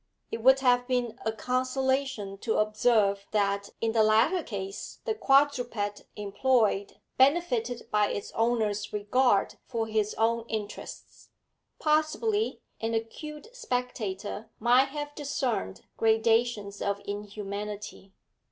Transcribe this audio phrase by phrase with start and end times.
[0.31, 6.05] It would have been a consolation to observe that in the latter case the quadruped
[6.15, 11.29] employed benefited by its owner's regard for his own interests;
[11.77, 18.11] possibly an acute spectator might have discerned gradations of inhumanity.